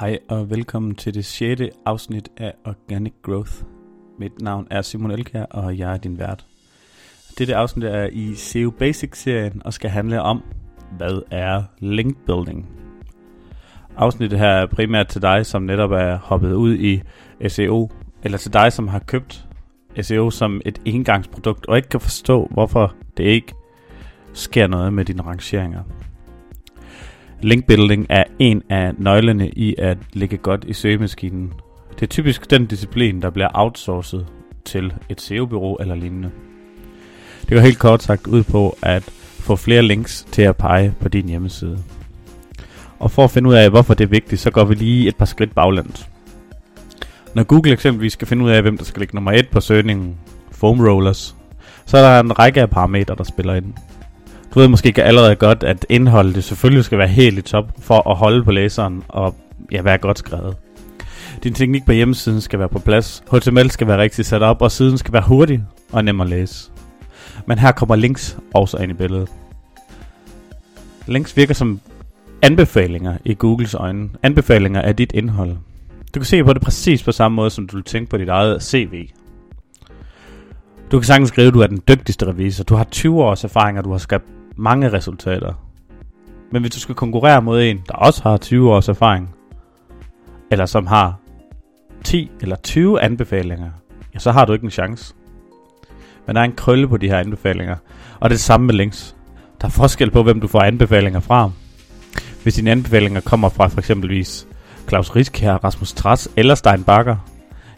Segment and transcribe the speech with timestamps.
[0.00, 1.62] Hej og velkommen til det 6.
[1.86, 3.52] afsnit af Organic Growth.
[4.18, 6.46] Mit navn er Simon Elkær, og jeg er din vært.
[7.38, 10.42] Dette afsnit er i SEO Basics-serien og skal handle om,
[10.96, 12.68] hvad er link building?
[13.96, 17.02] Afsnittet her er primært til dig, som netop er hoppet ud i
[17.48, 17.90] SEO,
[18.22, 19.48] eller til dig, som har købt
[20.00, 23.52] SEO som et engangsprodukt, og ikke kan forstå, hvorfor det ikke
[24.32, 25.82] sker noget med dine rangeringer.
[27.42, 31.52] Linkbuilding er en af nøglerne i at ligge godt i søgemaskinen.
[31.94, 34.26] Det er typisk den disciplin, der bliver outsourcet
[34.64, 36.30] til et SEO-bureau eller lignende.
[37.40, 39.02] Det går helt kort sagt ud på at
[39.40, 41.78] få flere links til at pege på din hjemmeside.
[42.98, 45.16] Og for at finde ud af, hvorfor det er vigtigt, så går vi lige et
[45.16, 46.08] par skridt baglæns.
[47.34, 50.16] Når Google eksempelvis skal finde ud af, hvem der skal ligge nummer 1 på søgningen,
[50.50, 51.36] foam rollers,
[51.86, 53.74] så er der en række af parametre, der spiller ind.
[54.54, 58.10] Du ved måske ikke allerede godt, at indholdet selvfølgelig skal være helt i top for
[58.10, 59.34] at holde på læseren og
[59.72, 60.56] ja, være godt skrevet.
[61.42, 64.70] Din teknik på hjemmesiden skal være på plads, HTML skal være rigtig sat op, og
[64.70, 66.70] siden skal være hurtig og nem at læse.
[67.46, 69.28] Men her kommer links også ind i billedet.
[71.06, 71.80] Links virker som
[72.42, 74.08] anbefalinger i Googles øjne.
[74.22, 75.56] Anbefalinger af dit indhold.
[76.14, 78.28] Du kan se på det præcis på samme måde, som du vil tænke på dit
[78.28, 79.10] eget CV.
[80.92, 82.64] Du kan sagtens skrive, at du er den dygtigste revisor.
[82.64, 84.24] Du har 20 års erfaring, og du har skabt
[84.60, 85.54] mange resultater.
[86.52, 89.34] Men hvis du skal konkurrere mod en, der også har 20 års erfaring,
[90.50, 91.14] eller som har
[92.04, 93.70] 10 eller 20 anbefalinger,
[94.14, 95.14] ja, så har du ikke en chance.
[96.26, 97.76] Men der er en krølle på de her anbefalinger,
[98.20, 99.16] og det er det samme med links.
[99.60, 101.50] Der er forskel på, hvem du får anbefalinger fra.
[102.42, 104.46] Hvis dine anbefalinger kommer fra for eksempelvis
[104.88, 107.16] Claus Riskær, Rasmus Tras eller Stein Bakker,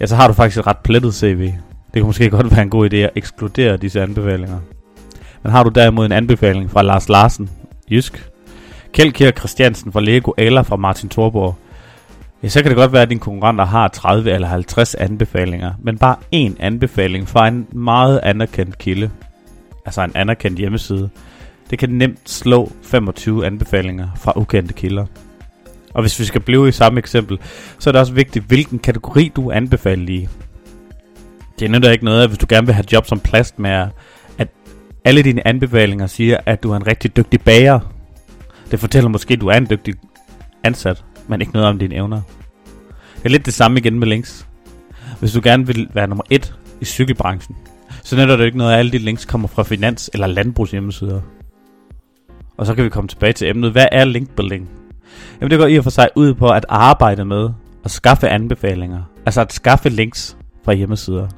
[0.00, 1.52] ja, så har du faktisk et ret plettet CV.
[1.94, 4.58] Det kunne måske godt være en god idé at ekskludere disse anbefalinger.
[5.42, 7.50] Men har du derimod en anbefaling fra Lars Larsen,
[7.90, 8.30] Jysk,
[8.92, 11.54] Kjeld Kjær Christiansen fra Lego eller fra Martin Thorborg,
[12.42, 15.98] ja, så kan det godt være, at dine konkurrenter har 30 eller 50 anbefalinger, men
[15.98, 19.10] bare én anbefaling fra en meget anerkendt kilde,
[19.86, 21.10] altså en anerkendt hjemmeside,
[21.70, 25.06] det kan nemt slå 25 anbefalinger fra ukendte kilder.
[25.94, 27.38] Og hvis vi skal blive i samme eksempel,
[27.78, 30.28] så er det også vigtigt, hvilken kategori du anbefaler i.
[31.60, 33.88] Det er ikke noget, at hvis du gerne vil have job som plastmager,
[35.04, 37.80] alle dine anbefalinger siger, at du er en rigtig dygtig bager.
[38.70, 39.94] Det fortæller måske, at du er en dygtig
[40.64, 42.22] ansat, men ikke noget om dine evner.
[43.16, 44.46] Det er lidt det samme igen med links.
[45.20, 47.56] Hvis du gerne vil være nummer et i cykelbranchen,
[48.02, 51.20] så netter det ikke noget, at alle de links kommer fra finans- eller landbrugshjemmesider.
[52.56, 53.72] Og så kan vi komme tilbage til emnet.
[53.72, 54.68] Hvad er linkbuilding?
[55.40, 57.50] Jamen det går i og for sig ud på at arbejde med
[57.84, 59.02] at skaffe anbefalinger.
[59.26, 61.28] Altså at skaffe links fra hjemmesider.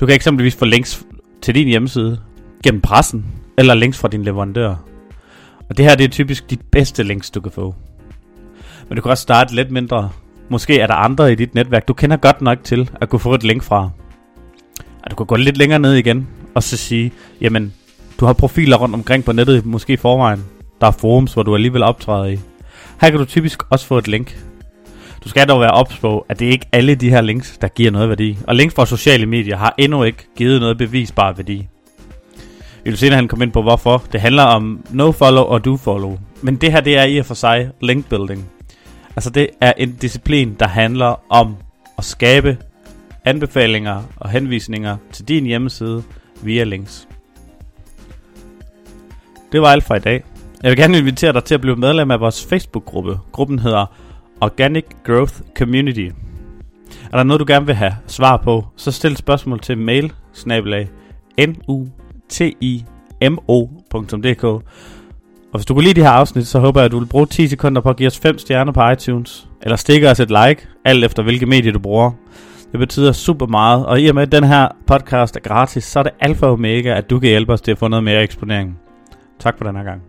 [0.00, 1.06] Du kan eksempelvis få links
[1.42, 2.20] til din hjemmeside
[2.64, 3.26] gennem pressen,
[3.58, 4.74] eller links fra din leverandør.
[5.68, 7.74] Og det her det er typisk de bedste links, du kan få.
[8.88, 10.10] Men du kan også starte lidt mindre.
[10.48, 13.34] Måske er der andre i dit netværk, du kender godt nok til at kunne få
[13.34, 13.90] et link fra.
[15.04, 17.74] Og du kan gå lidt længere ned igen, og så sige, jamen,
[18.20, 20.44] du har profiler rundt omkring på nettet, måske i forvejen.
[20.80, 22.38] Der er forums, hvor du alligevel optræder i.
[23.00, 24.38] Her kan du typisk også få et link.
[25.24, 27.68] Du skal dog være ops på, at det er ikke alle de her links, der
[27.68, 28.38] giver noget værdi.
[28.46, 31.68] Og links fra sociale medier har endnu ikke givet noget bevisbar værdi.
[32.84, 34.02] Vi vil senere han komme ind på hvorfor.
[34.12, 36.18] Det handler om no follow og do follow.
[36.42, 38.50] Men det her det er i og for sig link building.
[39.16, 41.56] Altså det er en disciplin, der handler om
[41.98, 42.56] at skabe
[43.24, 46.02] anbefalinger og henvisninger til din hjemmeside
[46.42, 47.08] via links.
[49.52, 50.24] Det var alt for i dag.
[50.62, 53.18] Jeg vil gerne invitere dig til at blive medlem af vores Facebook-gruppe.
[53.32, 53.86] Gruppen hedder
[54.40, 56.08] Organic Growth Community.
[57.12, 60.12] Er der noget, du gerne vil have svar på, så stil spørgsmål til mail
[62.30, 63.24] timo.dk.
[65.52, 67.26] Og hvis du kunne lide det her afsnit, så håber jeg, at du vil bruge
[67.26, 70.68] 10 sekunder på at give os 5 stjerner på iTunes, eller stikke os et like,
[70.84, 72.10] alt efter hvilke medier du bruger.
[72.72, 75.98] Det betyder super meget, og i og med at den her podcast er gratis, så
[75.98, 78.22] er det alfa og omega, at du kan hjælpe os til at få noget mere
[78.22, 78.78] eksponering.
[79.38, 80.02] Tak for den her gang.